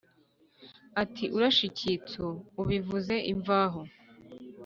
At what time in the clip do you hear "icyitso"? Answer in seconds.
1.69-2.23